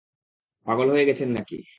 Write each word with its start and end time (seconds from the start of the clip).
পাগলে 0.67 0.91
হয়ে 0.91 1.05
গেছেন 1.05 1.29
নাকি? 1.29 1.57